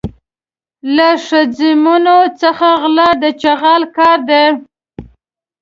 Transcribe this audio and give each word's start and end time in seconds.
له 0.95 1.09
ښځمنو 1.27 2.17
څخه 2.41 2.67
غلا 2.81 3.09
د 3.23 3.23
چغال 3.41 3.83
کار 3.97 4.19
دی. 4.29 4.45